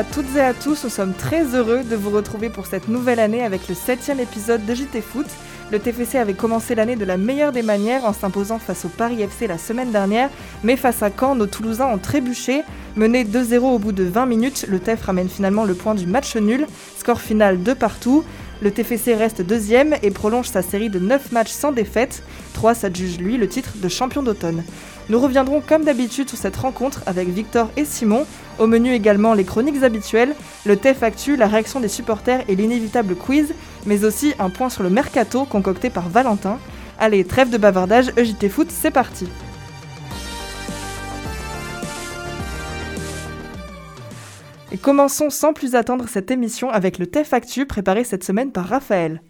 [0.00, 3.20] à toutes et à tous, nous sommes très heureux de vous retrouver pour cette nouvelle
[3.20, 5.26] année avec le septième épisode de JT Foot.
[5.70, 9.20] Le TFC avait commencé l'année de la meilleure des manières en s'imposant face au Paris
[9.20, 10.30] FC la semaine dernière,
[10.64, 12.62] mais face à Caen, nos Toulousains ont trébuché.
[12.96, 16.34] Mené 2-0 au bout de 20 minutes, le TEF ramène finalement le point du match
[16.34, 18.24] nul, score final de partout.
[18.62, 22.22] Le TFC reste deuxième et prolonge sa série de 9 matchs sans défaite.
[22.54, 24.64] 3 s'adjuge lui le titre de champion d'automne.
[25.10, 28.24] Nous reviendrons comme d'habitude sur cette rencontre avec Victor et Simon.
[28.60, 33.16] Au menu également les chroniques habituelles, le TEF Actu, la réaction des supporters et l'inévitable
[33.16, 33.52] quiz,
[33.86, 36.60] mais aussi un point sur le mercato concocté par Valentin.
[37.00, 39.26] Allez, trêve de bavardage, EJT Foot, c'est parti
[44.70, 48.68] Et commençons sans plus attendre cette émission avec le TEF Actu préparé cette semaine par
[48.68, 49.20] Raphaël.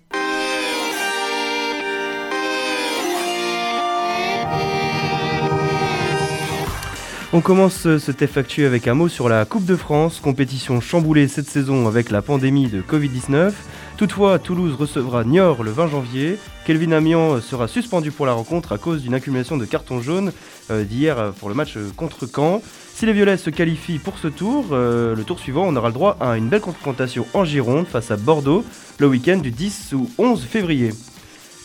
[7.32, 11.28] On commence ce TEF Actu avec un mot sur la Coupe de France, compétition chamboulée
[11.28, 13.52] cette saison avec la pandémie de Covid-19.
[13.96, 16.38] Toutefois, Toulouse recevra Niort le 20 janvier.
[16.66, 20.32] Kelvin Amiens sera suspendu pour la rencontre à cause d'une accumulation de cartons jaunes
[20.72, 22.62] euh, d'hier pour le match contre Caen.
[22.94, 25.94] Si les Violets se qualifient pour ce tour, euh, le tour suivant, on aura le
[25.94, 28.64] droit à une belle confrontation en Gironde face à Bordeaux
[28.98, 30.90] le week-end du 10 ou 11 février.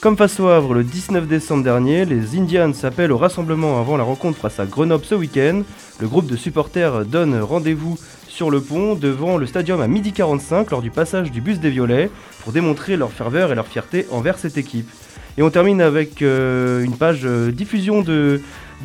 [0.01, 4.03] Comme face au Havre le 19 décembre dernier, les Indians s'appellent au rassemblement avant la
[4.03, 5.63] rencontre face à Grenoble ce week-end.
[5.99, 10.83] Le groupe de supporters donne rendez-vous sur le pont devant le stadium à 12h45 lors
[10.83, 12.11] du passage du bus des Violets
[12.43, 14.89] pour démontrer leur ferveur et leur fierté envers cette équipe.
[15.37, 18.41] Et on termine avec euh, une page euh, diffusion de,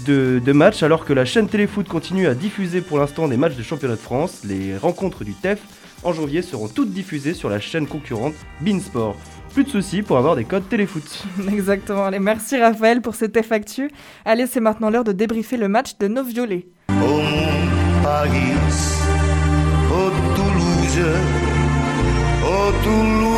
[0.06, 3.56] de, de matchs alors que la chaîne Téléfoot continue à diffuser pour l'instant des matchs
[3.56, 4.40] de championnat de France.
[4.44, 5.60] Les rencontres du TEF
[6.02, 9.16] en janvier seront toutes diffusées sur la chaîne concurrente Beansport
[9.50, 11.02] plus de soucis pour avoir des codes téléfoot.
[11.52, 12.04] Exactement.
[12.04, 13.90] Allez, merci Raphaël pour cette Actu.
[14.24, 16.66] Allez, c'est maintenant l'heure de débriefer le match de nos violets.
[18.02, 18.54] Paris,
[20.36, 21.06] Toulouse,
[22.82, 23.29] Toulouse.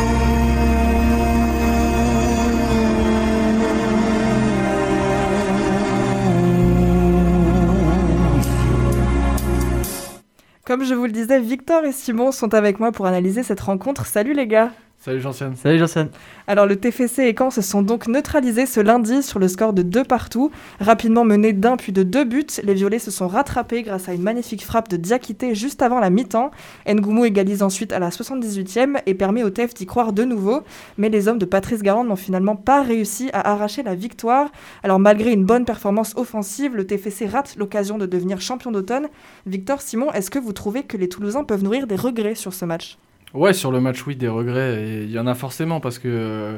[10.73, 14.07] Comme je vous le disais, Victor et Simon sont avec moi pour analyser cette rencontre.
[14.07, 14.71] Salut les gars
[15.03, 15.57] Salut Jean-Sienne.
[15.57, 16.07] Salut Jean-Sienne.
[16.47, 19.81] Alors le TFC et Caen se sont donc neutralisés ce lundi sur le score de
[19.81, 20.49] deux partout.
[20.79, 24.21] Rapidement menés d'un puis de deux buts, les Violets se sont rattrapés grâce à une
[24.21, 26.51] magnifique frappe de Diakité juste avant la mi-temps.
[26.87, 30.61] Ngoumou égalise ensuite à la 78e et permet au TF d'y croire de nouveau.
[30.97, 34.53] Mais les hommes de Patrice Garand n'ont finalement pas réussi à arracher la victoire.
[34.83, 39.09] Alors malgré une bonne performance offensive, le TFC rate l'occasion de devenir champion d'automne.
[39.47, 42.63] Victor Simon, est-ce que vous trouvez que les Toulousains peuvent nourrir des regrets sur ce
[42.63, 42.97] match?
[43.33, 45.05] Ouais, sur le match, oui, des regrets.
[45.05, 46.57] il y en a forcément parce que euh,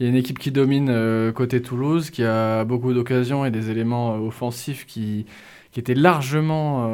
[0.00, 3.70] y a une équipe qui domine euh, côté Toulouse, qui a beaucoup d'occasions et des
[3.70, 5.26] éléments euh, offensifs qui,
[5.70, 6.90] qui étaient largement,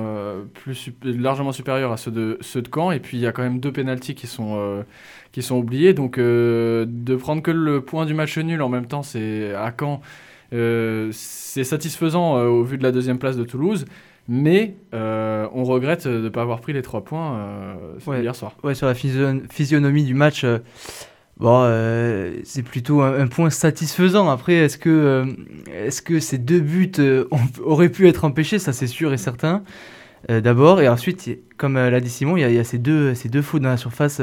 [0.52, 2.90] plus, largement supérieurs à ceux de, ceux de Caen.
[2.90, 4.84] Et puis il y a quand même deux pénalties qui sont,
[5.32, 5.60] qui sont.
[5.60, 10.02] Donc de prendre que le point du match nul en même temps, c'est à Caen.
[10.50, 13.86] c'est satisfaisant au vu de la deuxième place de Toulouse.
[14.28, 18.56] Mais euh, on regrette de ne pas avoir pris les trois points euh, hier soir.
[18.62, 20.58] Ouais, sur la physionomie du match, euh,
[21.38, 21.64] bon,
[22.44, 24.30] c'est plutôt un, point satisfaisant.
[24.30, 25.26] Après, est-ce que,
[25.72, 26.92] est que ces deux buts
[27.64, 28.58] auraient pu être empêchés?
[28.58, 29.62] Ça, c'est sûr et certain.
[30.28, 33.62] D'abord, et ensuite, comme l'a dit Simon, il y, a, ces, deux, ces deux fautes
[33.62, 34.22] dans la surface.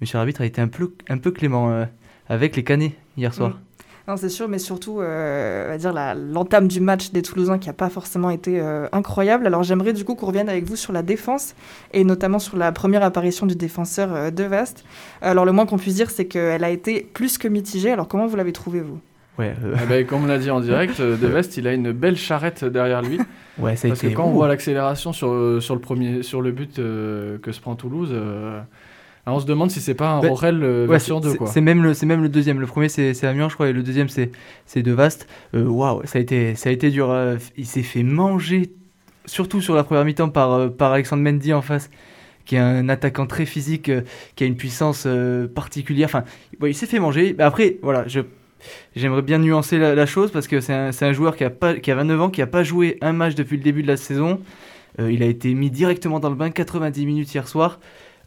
[0.00, 1.86] Monsieur l'arbitre a été un peu, un peu clément
[2.28, 3.50] avec les canets hier soir.
[3.50, 3.67] Mm.
[4.08, 7.90] Non, c'est sûr, mais surtout, euh, dire l'entame du match des Toulousains qui n'a pas
[7.90, 9.46] forcément été euh, incroyable.
[9.46, 11.54] Alors j'aimerais du coup qu'on revienne avec vous sur la défense
[11.92, 14.86] et notamment sur la première apparition du défenseur euh, de Vast.
[15.20, 17.90] Alors le moins qu'on puisse dire, c'est qu'elle a été plus que mitigée.
[17.90, 18.98] Alors comment vous l'avez trouvé vous?
[19.38, 22.16] Ouais, ah ben, comme on l'a dit en direct, De Vest, il a une belle
[22.16, 23.20] charrette derrière lui.
[23.58, 26.76] Ouais, ça Parce que quand on voit l'accélération sur, sur, le premier, sur le but
[26.76, 28.14] que se prend Toulouse,
[29.28, 31.36] ah, on se demande si c'est pas un Rorel euh, version 2.
[31.44, 32.60] C'est même, le, même le deuxième.
[32.60, 34.32] Le premier, c'est Amiens, je crois, et le deuxième, c'est
[34.74, 35.28] De Vaste.
[35.54, 37.10] Euh, waouh, ça, a été, ça a été dur.
[37.10, 38.70] Euh, il s'est fait manger,
[39.26, 41.90] surtout sur la première mi-temps, par, par Alexandre Mendy en face
[42.46, 43.90] qui est un attaquant très physique,
[44.34, 45.06] qui a une puissance
[45.54, 46.06] particulière.
[46.06, 46.24] Enfin,
[46.66, 47.36] il s'est fait manger.
[47.38, 48.06] Après, voilà,
[48.96, 51.90] j'aimerais bien nuancer la, chose parce que c'est un, un, joueur qui a, pas, qui
[51.90, 54.40] a 29 ans, qui n'a pas joué un match depuis le début de la saison.
[54.98, 57.80] il a été mis directement dans le bain 90 minutes hier soir.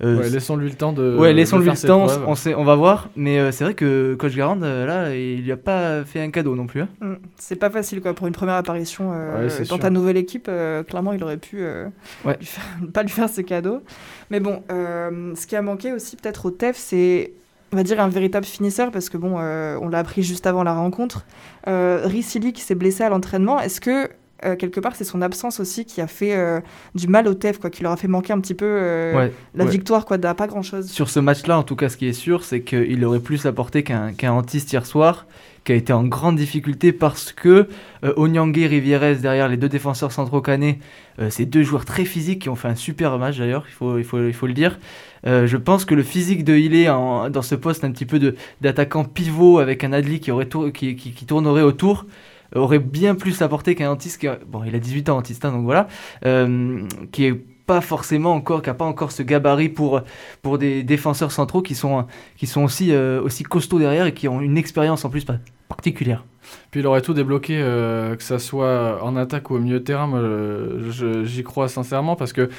[0.04, 1.16] Euh, laissons-lui le temps de.
[1.18, 3.10] Ouais, laissons-lui le temps, on, sait, on va voir.
[3.16, 6.32] Mais euh, c'est vrai que Coach Garand, euh, là, il lui a pas fait un
[6.32, 6.82] cadeau non plus.
[6.82, 6.90] Hein.
[7.02, 7.14] Mm.
[7.38, 8.14] C'est pas facile, quoi.
[8.14, 9.12] Pour une première apparition
[9.70, 10.50] dans ta nouvelle équipe,
[10.88, 11.64] clairement, il aurait pu
[12.26, 12.40] ouais.
[12.94, 13.82] pas lui faire ce cadeau.
[14.30, 17.34] Mais bon, ce qui a manqué aussi, peut-être au TEF, c'est
[17.74, 20.74] on va dire un véritable finisseur parce que bon, on l'a appris juste avant la
[20.74, 21.26] rencontre.
[21.68, 23.60] Euh, Ricili qui s'est blessé à l'entraînement.
[23.60, 24.10] Est-ce que
[24.46, 26.60] euh, quelque part, c'est son absence aussi qui a fait euh,
[26.96, 29.32] du mal au TEF, quoi, qui leur a fait manquer un petit peu euh, Ouais,
[29.56, 29.70] la ouais.
[29.72, 30.90] victoire, quoi, pas grand-chose.
[30.90, 33.84] Sur ce match-là, en tout cas, ce qui est sûr, c'est qu'il aurait plus apporté
[33.84, 35.26] qu'un qu'un Antiste hier soir,
[35.64, 37.68] qui a été en grande difficulté parce que
[38.18, 40.80] Onyangue et Rivieres, derrière les deux défenseurs centraux canés,
[41.30, 44.04] c'est deux joueurs très physiques qui ont fait un super match d'ailleurs, il faut, il,
[44.04, 44.80] faut, il faut le dire.
[45.28, 48.34] Euh, je pense que le physique de Hillé en- dans ce poste un petit peu
[48.62, 52.08] d'attaquant pivot avec un Adli qui, aurait tour- qui, qui- qui tournerait autour
[52.56, 55.88] aurait bien plus apporté qu'un Antiste bon il a 18 ans Antiste hein, donc voilà
[56.26, 56.82] euh,
[57.12, 60.02] qui est pas forcément encore qui a pas encore ce gabarit pour
[60.42, 62.06] pour des défenseurs centraux qui sont
[62.36, 65.40] qui sont aussi euh, aussi costauds derrière et qui ont une expérience en plus pa-
[65.70, 66.26] particulière.
[66.72, 69.84] Puis il aurait tout débloqué, euh, que ça soit en attaque ou au milieu de
[69.86, 70.08] terrain.
[70.08, 70.22] Moi,
[71.24, 72.50] j'y crois sincèrement parce que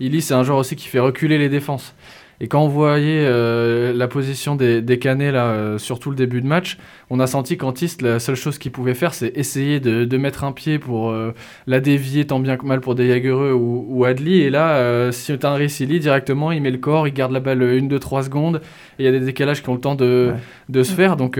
[0.00, 1.94] Illy, c'est un joueur aussi qui fait reculer les défenses.
[2.40, 6.16] Et quand on voyait euh, la position des, des Canets là, euh, sur tout le
[6.16, 6.76] début de match,
[7.08, 10.42] on a senti qu'Antiste, la seule chose qu'il pouvait faire, c'est essayer de, de mettre
[10.42, 11.32] un pied pour euh,
[11.68, 14.40] la dévier tant bien que mal pour des Jagereux ou, ou Adli.
[14.40, 17.30] Et là, euh, si tu as un Illy, directement, il met le corps, il garde
[17.32, 18.60] la balle une, deux, trois secondes.
[18.98, 20.38] Et il y a des décalages qui ont le temps de, Ouais.
[20.68, 21.16] de se faire.
[21.16, 21.38] Donc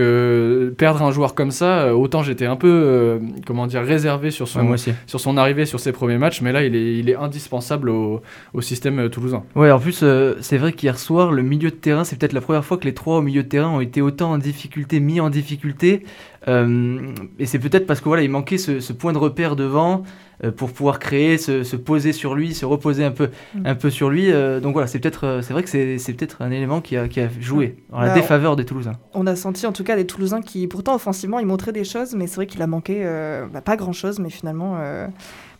[0.77, 4.77] perdre un joueur comme ça, autant j'étais un peu, comment dire, réservé sur son, Ouais,
[5.07, 8.21] sur son arrivée sur ses premiers matchs, mais là il est, il est indispensable au,
[8.53, 9.43] au système toulousain.
[9.55, 10.03] Ouais, en plus,
[10.41, 12.93] c'est vrai qu'hier soir, le milieu de terrain, c'est peut-être la première fois que les
[12.93, 16.03] trois au milieu de terrain ont été autant en difficulté, mis en difficulté.
[16.47, 20.03] Euh, et c'est peut-être parce que voilà, il manquait ce, ce point de repère devant
[20.43, 23.61] euh, pour pouvoir créer, se, se poser sur lui, se reposer un peu, Mm.
[23.67, 24.31] un peu sur lui.
[24.31, 27.19] Euh, donc voilà, c'est peut-être, c'est vrai que c'est, peut-être un élément qui a, qui
[27.21, 28.93] a joué en la Bah, défaveur des Toulousains.
[29.13, 32.13] On a senti en tout cas des Toulousains qui, pourtant offensivement, ils montraient des choses,
[32.15, 35.07] mais c'est vrai qu'il a manqué euh, bah, pas grand-chose, mais finalement, euh,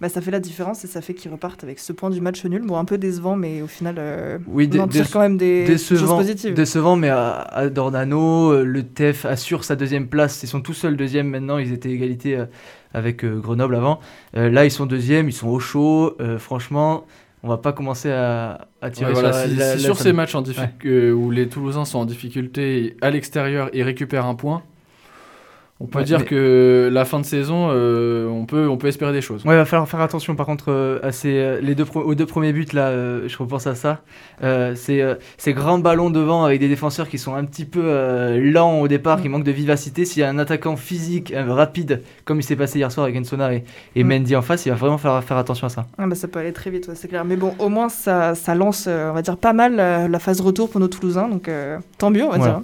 [0.02, 2.44] bah, ça fait la différence et ça fait qu'ils repartent avec ce point du match
[2.46, 2.64] nul.
[2.66, 5.62] Bon, un peu décevant, mais au final, euh, Oui, on en tire quand même des
[5.78, 6.54] choses décevant, positives.
[6.56, 10.42] décevant, mais à, à Dornano, le TEF assure sa deuxième place.
[10.44, 11.58] Ils sont tout seuls deuxième maintenant.
[11.60, 12.46] Ils étaient égalité euh,
[12.94, 14.00] avec euh, Grenoble avant.
[14.36, 16.16] Euh, là, ils sont deuxième, ils sont au chaud.
[16.40, 17.06] Franchement,
[17.44, 20.36] on va pas commencer à, à tirer Ouais, voilà, sur la- la- la ces matchs
[20.36, 20.42] en
[20.86, 24.64] euh, où les Toulousains sont en difficulté à l'extérieur et récupèrent un point,
[25.84, 28.88] on peut Ouais, dire mais- que la fin de saison, euh, on, peut, on peut
[28.88, 29.44] espérer des choses.
[29.46, 32.16] Ouais, il va falloir faire attention par contre euh, à ces, euh, les deux aux
[32.16, 34.00] deux premiers buts là, euh, je repense à ça.
[34.44, 37.82] Euh, c'est euh, ces grands ballons devant avec des défenseurs qui sont un petit peu
[37.84, 40.06] euh, lents au départ, qui manquent de vivacité.
[40.06, 43.18] S'il y a un attaquant physique, euh, rapide, comme il s'est passé hier soir avec
[43.18, 43.64] Ensona et,
[43.96, 44.08] et Mm.
[44.08, 45.86] Mendy en face, il va vraiment falloir faire attention à ça.
[45.98, 47.26] Ah bah, ça peut aller très vite, ouais, c'est clair.
[47.26, 50.20] Mais bon, au moins, ça, ça lance, euh, on va dire, pas mal euh, la
[50.20, 52.54] phase retour pour nos Toulousains, donc euh, tant mieux, on va Voilà.
[52.54, 52.62] dire.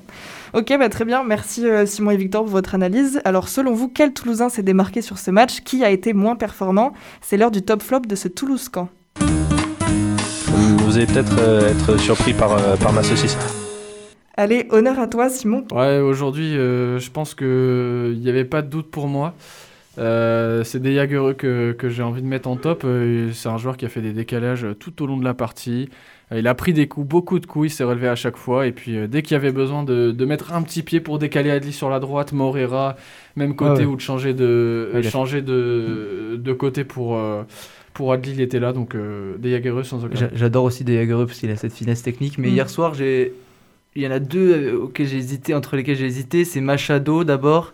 [0.53, 1.23] Ok, bah, très bien.
[1.23, 3.21] Merci euh, Simon et Victor pour votre analyse.
[3.25, 6.93] Alors, selon vous, quel Toulousain s'est démarqué sur ce match Qui a été moins performant
[7.21, 8.89] C'est l'heure du top flop de ce Toulouse-Camp.
[9.19, 13.37] Vous allez peut-être euh, être surpris par, euh, par ma saucisse.
[14.39, 15.65] Allez, honneur à toi, Simon.
[15.71, 19.35] Ouais, aujourd'hui, euh, je pense qu'il n'y avait pas de doute pour moi.
[19.97, 22.83] Euh, c'est des Jagereux que, que j'ai envie de mettre en top.
[22.85, 25.89] Euh, c'est un joueur qui a fait des décalages tout au long de la partie.
[26.35, 28.67] Il a pris des coups, beaucoup de coups, il s'est relevé à chaque fois.
[28.67, 31.17] Et puis, euh, dès qu'il y avait besoin de, de mettre un petit pied pour
[31.17, 32.97] décaler Adli sur la droite, Morera,
[33.35, 33.85] même côté, ouais.
[33.85, 37.41] ou de changer de, Ouais, il a- changer de, de côté pour, euh,
[37.95, 38.73] pour Adli, il était là.
[38.73, 40.29] Donc, euh, des Jagereux sans aucun.
[40.33, 42.37] J'adore aussi des Jagereux parce qu'il a cette finesse technique.
[42.37, 42.53] Mais Mm.
[42.53, 43.33] hier soir, j'ai,
[43.95, 46.45] il y en a deux euh, auxquels j'ai hésité, entre lesquels j'ai hésité.
[46.45, 47.73] C'est Machado d'abord,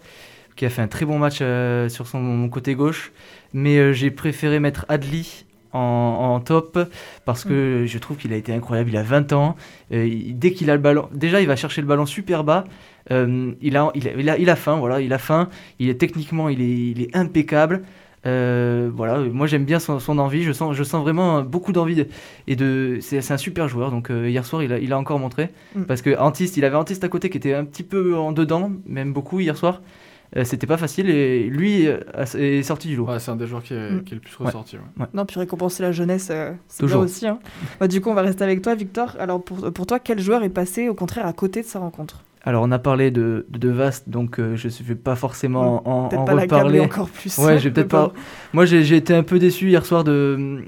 [0.55, 3.11] qui a fait un très bon match euh, sur son côté gauche.
[3.53, 5.43] Mais euh, j'ai préféré mettre Adli
[5.75, 6.79] en, en top
[7.25, 8.89] parce que je trouve qu'il a été incroyable.
[8.89, 9.55] Il a 20 ans.
[9.91, 12.65] Euh, il- dès qu'il a le ballon, déjà il va chercher le ballon super bas.
[13.11, 15.49] Euh, il, a, il, a, il, a, il a faim, voilà, il a faim.
[15.79, 17.83] Il est techniquement, il est, il est impeccable.
[18.25, 20.41] Euh, voilà, moi j'aime bien son, son envie.
[20.43, 22.07] Je sens, je sens vraiment beaucoup d'envie de-
[22.47, 22.97] et de.
[23.01, 23.91] C'est un super joueur.
[23.91, 25.83] Donc hier soir, il a, il a encore montré Mm.
[25.83, 28.71] parce que Antiste, il avait Antiste à côté qui était un petit peu en dedans,
[28.87, 29.81] même beaucoup hier soir.
[30.37, 31.97] Euh, C'était pas facile et lui euh,
[32.37, 33.05] est sorti du lot.
[33.07, 34.03] Ouais, c'est un des joueurs qui est, Mm.
[34.03, 34.75] qui est le plus ressorti.
[34.77, 35.05] ouais.
[35.13, 37.03] Non, puis récompenser la jeunesse, euh, c'est bien Toujours.
[37.03, 37.25] aussi.
[37.27, 37.39] hein.
[37.79, 39.15] Bah, du coup, on va rester avec toi, Victor.
[39.19, 42.23] Alors, pour, pour toi, quel joueur est passé, au contraire, à côté de sa rencontre?
[42.47, 45.81] Alors on a parlé de, de, de Vast, donc euh, je ne vais pas forcément
[45.89, 46.79] en, Peut-être en pas reparler.
[46.79, 47.35] encore plus.
[47.39, 48.13] Ouais, j'ai peut-être pas.
[48.53, 50.63] Moi, j'ai été un peu déçu hier soir de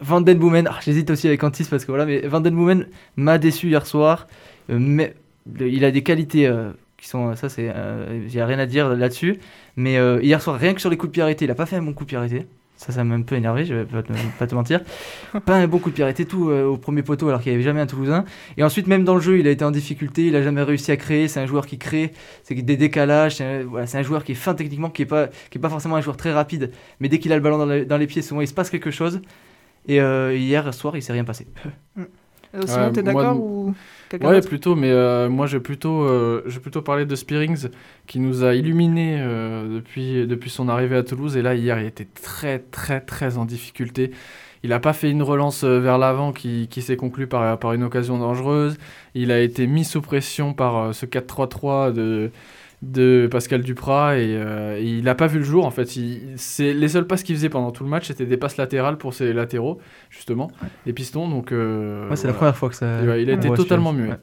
[0.00, 0.66] Van Den Boomen.
[0.70, 3.84] Ah, J'hésite aussi avec Antis parce que voilà, mais Van Den Boomen m'a déçu hier
[3.86, 4.26] soir.
[4.70, 5.14] Euh, mais
[5.60, 9.38] il a des qualités euh, qui sont, ça c'est, y a rien à dire là-dessus.
[9.76, 11.66] Mais euh, hier soir, rien que sur les coups de pied arrêtés, il a pas
[11.66, 12.46] fait un bon coup de pied arrêté.
[12.76, 14.82] Ça, ça m'a un peu énervé, je vais pas te, pas te mentir.
[15.44, 17.56] Pas un bon coup de pied arrêté, tout euh, au premier poteau, alors qu'il n'y
[17.56, 18.24] avait jamais un Toulousain.
[18.56, 20.92] Et ensuite, même dans le jeu, il a été en difficulté, il a jamais réussi
[20.92, 21.26] à créer.
[21.26, 22.12] C'est un joueur qui crée,
[22.44, 23.36] c'est des décalages.
[23.36, 25.60] C'est un, voilà, c'est un joueur qui est fin techniquement, qui est pas, qui est
[25.60, 27.96] pas forcément un joueur très rapide, mais dès qu'il a le ballon dans, le- dans
[27.98, 29.22] les pieds, souvent il se passe quelque chose.
[29.88, 31.46] Et euh, hier soir, il s'est rien passé.
[32.54, 33.74] Euh, Simon, Ouais, t'es d'accord ou...
[34.22, 37.68] Ouais, plutôt, mais euh, moi, je vais plutôt, euh, je vais plutôt parler de Spearings,
[38.06, 41.36] qui nous a illuminés euh, depuis, depuis son arrivée à Toulouse.
[41.36, 44.12] Et là, hier, il était très, très, très en difficulté.
[44.64, 47.72] Il n'a pas fait une relance euh, vers l'avant qui, qui s'est conclue par, par
[47.74, 48.78] une occasion dangereuse.
[49.14, 52.30] Il a été mis sous pression par euh, ce 4-3-3 de,
[52.82, 55.96] de Pascal Duprat et, euh, et il n'a pas vu le jour en fait.
[55.96, 58.98] Il- c'est les seules passes qu'il faisait pendant tout le match, c'était des passes latérales
[58.98, 59.78] pour ses latéraux
[60.10, 60.50] justement,
[60.86, 61.28] les pistons.
[61.28, 63.02] Donc euh, c'est la première fois que ça.
[63.02, 64.10] Et ouais, il a on été totalement muet.
[64.10, 64.16] Ouais.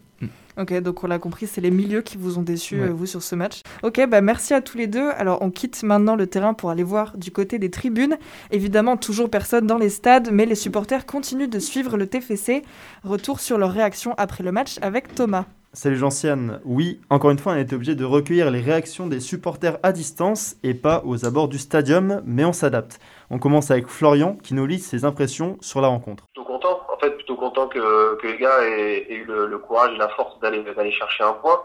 [0.57, 2.88] Ok, donc on l'a compris, c'est les milieux qui vous ont déçu, Ouais.
[2.88, 3.59] euh, vous, sur ce match.
[3.83, 5.09] Ok, bah merci à tous les deux.
[5.17, 8.15] Alors, on quitte maintenant le terrain pour aller voir du côté des tribunes.
[8.51, 12.62] Évidemment, toujours personne dans les stades, mais les supporters continuent de suivre le TFC.
[13.03, 15.43] Retour sur leur réaction après le match avec Thomas.
[15.75, 16.62] Salut Gentiane.
[16.63, 19.91] Oui, encore une fois, on a été obligé de recueillir les réactions des supporters à
[19.91, 22.98] distance et pas aux abords du stadium, mais on s'adapte.
[23.29, 26.24] On commence avec Florian qui nous lit ses impressions sur la rencontre.
[26.27, 26.79] plutôt content.
[26.94, 29.98] En fait, plutôt content que, que les gars aient, aient eu le, le courage et
[29.98, 31.60] la force d'aller d'aller chercher un point.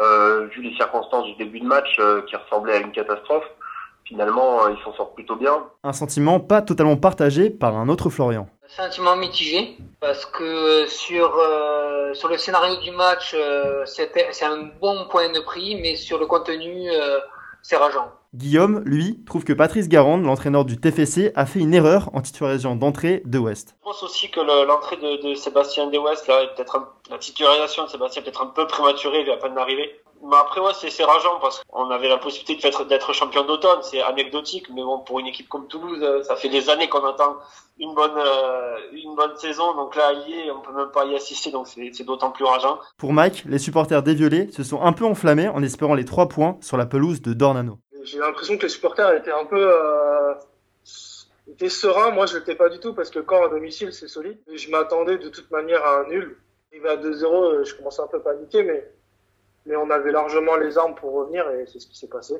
[0.00, 3.46] Euh, vu les circonstances du début de match euh, qui ressemblaient à une catastrophe,
[4.04, 5.64] finalement, euh, ils s'en sortent plutôt bien.
[5.82, 8.48] Un sentiment pas totalement partagé par un autre Florian.
[8.76, 14.64] Sentiment mitigé parce que sur euh, sur le scénario du match euh, c'était c'est un
[14.80, 17.18] bon point de prix mais sur le contenu euh,
[17.62, 18.12] c'est rageant.
[18.34, 22.76] Guillaume, lui, trouve que Patrice Garande, l'entraîneur du TFC, a fait une erreur en titularisant
[22.76, 23.76] d'entrée de West.
[23.80, 27.16] Je pense aussi que le- l'entrée de, de Sébastien Dewest, là, est peut-être un- la
[27.16, 30.00] titularisation de Sébastien est peut-être un peu prématurée, il vient à peine d'arriver.
[30.22, 33.44] Mais après, ouais, c'est c'est rageant parce qu'on avait la possibilité de faire- d'être champion
[33.44, 36.88] d'automne, c'est anecdotique, mais bon, pour une équipe comme Toulouse, euh, ça fait des années
[36.88, 37.36] qu'on attend
[37.78, 41.14] une bonne, euh, une bonne saison, donc là, y est, on peut même pas y
[41.14, 42.78] assister, donc c'est c'est d'autant plus rageant.
[42.98, 46.28] Pour Mike, les supporters des Violets se sont un peu enflammés en espérant les trois
[46.28, 47.78] points sur la pelouse de Dornano.
[48.02, 50.34] J'ai l'impression que les supporters étaient un peu euh,
[51.48, 52.10] étaient sereins.
[52.10, 54.38] Moi, je l'étais pas du tout parce que quand à domicile, c'est solide.
[54.52, 56.38] Je m'attendais de toute manière à un nul.
[56.72, 58.90] Arrivé à 2-0, euh, je commençais un peu à paniquer, mais
[59.66, 62.34] mais on avait largement les armes pour revenir et c'est ce qui s'est passé.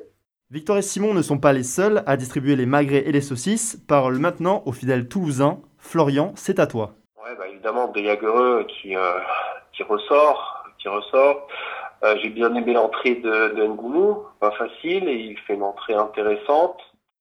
[0.49, 3.77] Victor et Simon ne sont pas les seuls à distribuer les magrets et les saucisses.
[3.87, 5.59] Parole maintenant aux fidèles toulousains.
[5.77, 6.93] Florian, c'est à toi.
[7.21, 9.19] Ouais, bah évidemment, Bellagereux qui, euh,
[9.73, 11.47] qui ressort, qui ressort.
[12.03, 15.95] Euh, J'ai bien aimé l'entrée de, de Ngoumou, pas facile, et il fait une entrée
[15.95, 16.79] intéressante.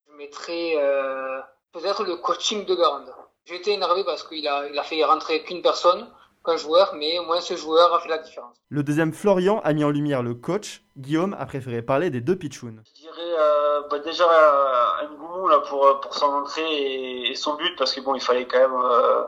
[0.09, 1.41] Je mettrais euh,
[1.73, 3.13] peut-être le coaching de Garande.
[3.47, 6.07] J'ai été énervé parce qu'il a il a fait rentrer qu'une personne,
[6.47, 8.57] qu'un joueur, mais au moins ce joueur a fait la différence.
[8.71, 10.83] Le deuxième Florian a mis en lumière le coach.
[10.97, 12.77] Guillaume a préféré parler des deux pitchouns.
[12.87, 17.35] Je dirais euh, bah déjà euh, Ngoumou là pour euh, pour son entrée et, et
[17.35, 19.25] son but parce que bon il fallait quand même euh,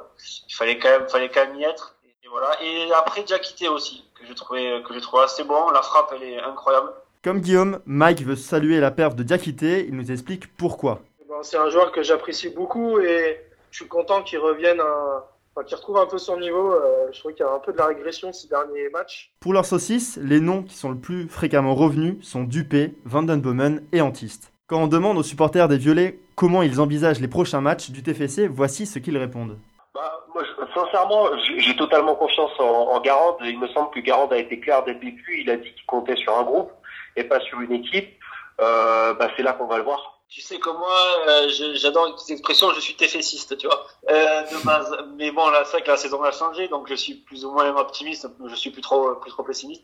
[0.49, 4.05] il fallait quand même fallait quand même y être et, voilà et après Diakité aussi
[4.19, 6.91] que j'ai trouvé que j'ai trouvé assez bon la frappe elle est incroyable
[7.23, 9.87] Comme Guillaume, Mike veut saluer la perte de Diakité.
[9.89, 11.01] Il nous explique pourquoi.
[11.29, 15.25] Ben, c'est un joueur que j'apprécie beaucoup et je suis content qu'il revienne, à-
[15.59, 16.73] enfin, qu'il retrouve un peu son niveau.
[16.73, 19.33] Euh, je trouve qu'il y a un peu de la régression ces derniers matchs.
[19.41, 24.01] Pour leurs saucisses, les noms qui sont le plus fréquemment revenus sont Dupé, Vandenbomen et
[24.01, 24.53] Antiste.
[24.67, 28.47] Quand on demande aux supporters des Violets comment ils envisagent les prochains matchs du TFC,
[28.47, 29.59] voici ce qu'ils répondent.
[29.95, 33.37] Bah, moi, sincèrement, j'ai j'ai totalement confiance en, en Garande.
[33.43, 35.41] Il me semble que Garande a été clair dès le début.
[35.41, 36.71] Il a dit qu'il comptait sur un groupe
[37.17, 38.15] et pas sur une équipe.
[38.61, 40.18] Euh, bah, c'est là qu'on va le voir.
[40.29, 43.87] Tu sais comme moi euh, j'adore petite expression je suis téfessiste tu vois.
[44.11, 46.95] Euh, de base mais bon là c'est vrai que la saison a changé donc je
[46.95, 49.83] suis plus ou moins optimiste je suis plus trop plus trop pessimiste.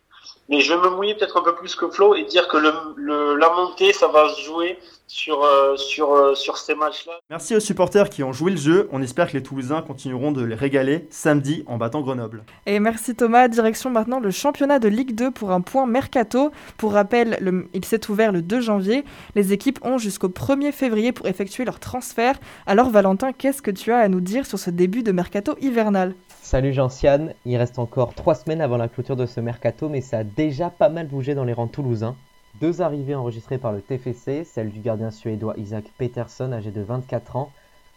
[0.49, 2.73] Mais je vais me mouiller peut-être un peu plus que Flo et dire que le,
[2.97, 7.13] le la montée ça va se jouer sur euh, sur euh, sur ces matchs là
[7.31, 8.89] Merci aux supporters qui ont joué le jeu.
[8.93, 12.45] On espère que les Toulousains continueront de les régaler samedi en battant Grenoble.
[12.67, 13.49] Et merci Thomas.
[13.49, 16.51] Direction maintenant le championnat de Ligue 2 pour un point mercato.
[16.79, 19.05] Pour rappel, le- il s'est ouvert le 2 janvier.
[19.35, 22.39] Les équipes ont jusqu'au 1er février pour effectuer leur transfert.
[22.67, 26.15] Alors Valentin, qu'est-ce que tu as à nous dire sur ce début de mercato hivernal?
[26.43, 30.19] Salut Gentiane, il reste encore 3 semaines avant la clôture de ce mercato, mais ça
[30.19, 32.17] a déjà pas mal bougé dans les rangs toulousains.
[32.61, 37.35] Deux arrivées enregistrées par le TFC, celle du gardien suédois Isaac Peterson, âgé de 24
[37.37, 37.51] ans.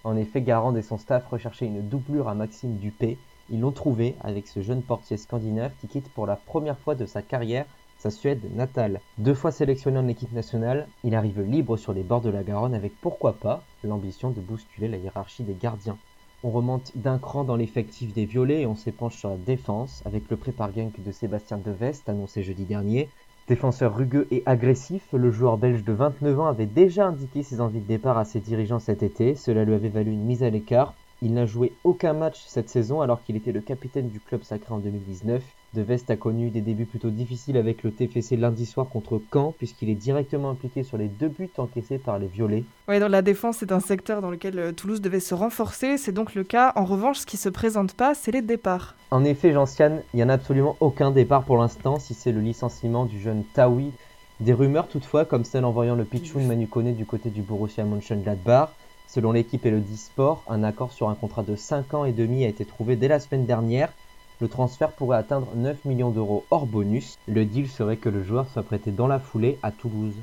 [0.04, 3.20] En effet, Garand et son staff recherchaient une doublure à Maxime Dupé.
[3.52, 7.06] Ils l'ont trouvé avec ce jeune portier scandinave qui quitte pour la première fois de
[7.06, 7.66] sa carrière
[8.00, 9.00] sa Suède natale.
[9.18, 12.76] Deux fois sélectionné en équipe nationale, il arrive libre sur les bords de la Garonne
[12.76, 15.98] avec pourquoi pas l'ambition de bousculer la hiérarchie des gardiens.
[16.44, 20.30] On remonte d'un cran dans l'effectif des Violets et on s'épanche sur la défense avec
[20.30, 23.10] le prépar gank de Sébastien Devest annoncé jeudi dernier.
[23.48, 27.80] Défenseur rugueux et agressif, le joueur belge de 29 ans avait déjà indiqué ses envies
[27.80, 29.36] de départ à ses dirigeants cet été.
[29.36, 30.96] Cela lui avait valu une mise à l'écart.
[31.22, 34.74] Il n'a joué aucun match cette saison alors qu'il était le capitaine du club sacré
[34.74, 35.42] en 2019.
[35.78, 39.54] De Vest a connu des débuts plutôt difficiles avec le TFC lundi soir contre Caen
[39.56, 42.64] puisqu'il est directement impliqué sur les deux buts encaissés par les Violets.
[42.88, 46.00] Oui, dans la défense, c'est un secteur dans lequel euh, Toulouse devait se renforcer.
[46.00, 46.74] C'est donc le cas.
[46.76, 48.96] En revanche, ce qui se présente pas, c'est les départs.
[49.12, 52.42] En effet, Jean-Sian, il n'y en a absolument aucun départ pour l'instant si c'est le
[52.42, 53.92] licenciement du jeune Taoui.
[54.40, 57.84] Des rumeurs toutefois, comme celle en voyant le Pichoun Manu Koné du côté du Borussia
[57.84, 58.70] Mönchengladbach.
[59.08, 62.46] Selon l'équipe et le Disport, un accord sur un contrat de 5 ans et demi
[62.46, 63.94] a été trouvé dès la semaine dernière.
[64.40, 67.18] Le transfert pourrait atteindre 9 millions d'euros hors bonus.
[67.28, 70.14] Le deal serait que le joueur soit prêté dans la foulée à Toulouse.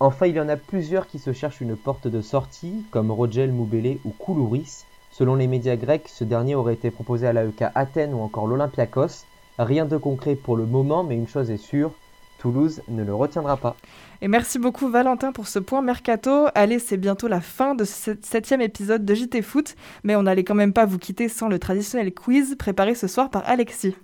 [0.00, 3.52] Enfin, il y en a plusieurs qui se cherchent une porte de sortie, comme Rogel
[3.52, 4.84] Moubele ou Koulouris.
[5.12, 9.24] Selon les médias grecs, ce dernier aurait été proposé à l'AEK Athènes ou encore l'Olympiakos.
[9.58, 11.92] Rien de concret pour le moment, mais une chose est sûre,
[12.40, 13.76] Toulouse ne le retiendra pas.
[14.22, 16.46] Et merci beaucoup Valentin pour ce point mercato.
[16.54, 20.44] Allez, c'est bientôt la fin de ce septième épisode de JT Foot, mais on n'allait
[20.44, 23.94] quand même pas vous quitter sans le traditionnel quiz préparé ce soir par Alexis.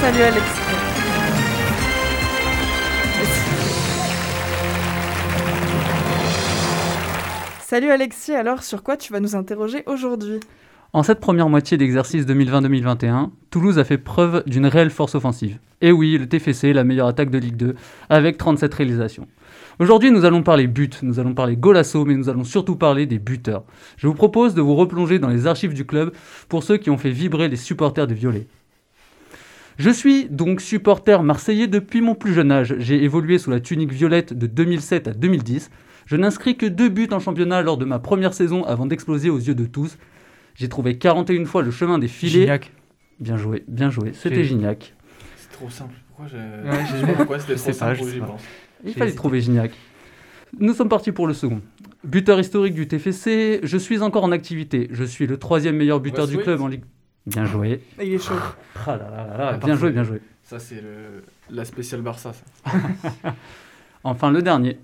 [0.00, 0.77] Salut Alexis.
[7.70, 10.40] Salut Alexis, alors sur quoi tu vas nous interroger aujourd'hui?
[10.94, 15.58] En cette première moitié d'exercice 2020-2021, Toulouse a fait preuve d'une réelle force offensive.
[15.82, 17.74] Et oui, le TFC la meilleure attaque de Ligue 2,
[18.08, 19.28] avec 37 réalisations.
[19.80, 23.18] Aujourd'hui, nous allons parler but, nous allons parler golasso, mais nous allons surtout parler des
[23.18, 23.64] buteurs.
[23.98, 26.14] Je vous propose de vous replonger dans les archives du club
[26.48, 28.46] pour ceux qui ont fait vibrer les supporters des Violets.
[29.76, 32.76] Je suis donc supporter marseillais depuis mon plus jeune âge.
[32.78, 35.70] J'ai évolué sous la tunique violette de 2007 à 2010.
[36.08, 39.36] Je n'inscris que deux buts en championnat lors de ma première saison avant d'exploser aux
[39.36, 39.98] yeux de tous.
[40.54, 42.40] J'ai trouvé 41 fois le chemin des filets.
[42.40, 42.72] Gignac.
[43.20, 44.12] Bien joué, bien joué.
[44.14, 44.94] C'était Gignac.
[45.36, 45.92] C'est trop simple.
[46.06, 46.38] Pourquoi j'ai.
[46.38, 48.42] Ouais, je sais pas pourquoi c'était je trop pas, simple je pense.
[48.86, 49.16] Il fallait hésité.
[49.18, 49.72] trouver Gignac.
[50.58, 51.60] Nous sommes partis pour le second.
[52.04, 54.88] Buteur historique du TFC, je suis encore en activité.
[54.90, 56.84] Je suis le troisième meilleur buteur du club en Ligue.
[57.26, 57.82] Bien joué.
[58.02, 58.32] Il est chaud.
[58.86, 60.22] Ah là là là là, bien joué, bien joué.
[60.42, 61.22] Ça, c'est le...
[61.50, 62.72] la spéciale Barça, ça.
[64.04, 64.78] Enfin, le dernier.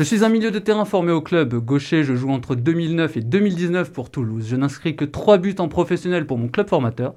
[0.00, 1.54] Je suis un milieu de terrain formé au club.
[1.56, 4.46] Gaucher, je joue entre 2009 et 2019 pour Toulouse.
[4.48, 7.12] Je n'inscris que 3 buts en professionnel pour mon club formateur.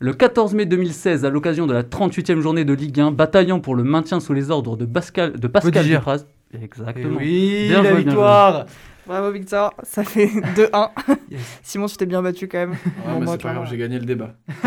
[0.00, 3.74] Le 14 mai 2016, à l'occasion de la 38e journée de Ligue 1, bataillant pour
[3.74, 5.72] le maintien sous les ordres de Pascal, de Pascal.
[6.62, 7.16] Exactement.
[7.22, 8.66] Eh oui, Bien la joué, victoire
[9.10, 10.88] Bravo Victor, ça fait 2-1.
[11.32, 11.40] Yes.
[11.64, 12.70] Simon, tu t'es bien battu quand même.
[12.70, 14.34] Ouais, Bon, bah, c'est pas grave, j'ai gagné le débat.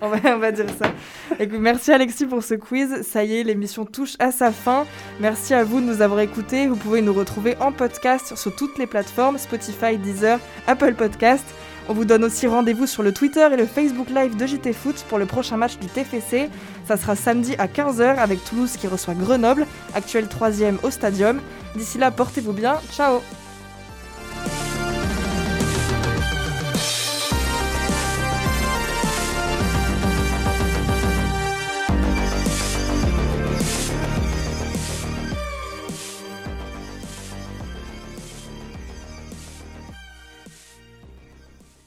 [0.00, 0.92] on, va, on va dire ça.
[1.40, 3.02] Écoute, merci Alexis pour ce quiz.
[3.02, 4.84] Ça y est, l'émission touche à sa fin.
[5.18, 6.68] Merci à vous de nous avoir écoutés.
[6.68, 11.44] Vous pouvez nous retrouver en podcast sur toutes les plateformes Spotify, Deezer, Apple Podcast.
[11.88, 15.04] On vous donne aussi rendez-vous sur le Twitter et le Facebook Live de JT Foot
[15.08, 16.48] pour le prochain match du TFC.
[16.86, 20.50] Ça sera samedi à 15h avec Toulouse qui reçoit Grenoble, actuel 3
[20.82, 21.40] au Stadium.
[21.76, 22.80] D'ici là, portez-vous bien.
[22.92, 23.20] Ciao